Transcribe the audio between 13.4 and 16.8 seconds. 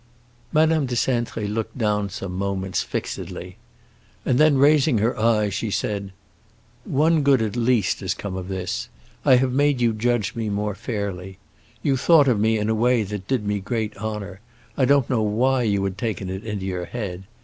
me great honor; I don't know why you had taken it into